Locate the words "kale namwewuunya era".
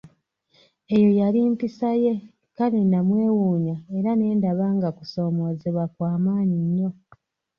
2.57-4.11